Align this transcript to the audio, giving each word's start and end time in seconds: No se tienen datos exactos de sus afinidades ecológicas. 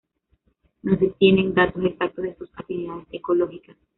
No 0.81 0.97
se 0.97 1.09
tienen 1.19 1.53
datos 1.53 1.85
exactos 1.85 2.23
de 2.25 2.35
sus 2.35 2.49
afinidades 2.57 3.05
ecológicas. 3.11 3.77